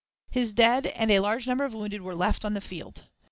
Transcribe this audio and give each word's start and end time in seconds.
His 0.31 0.51
dead 0.55 0.87
and 0.87 1.11
a 1.11 1.19
large 1.19 1.45
number 1.45 1.63
of 1.63 1.75
wounded 1.75 2.01
were 2.01 2.15
left 2.15 2.43
on 2.43 2.55
the 2.55 2.59
field. 2.59 3.03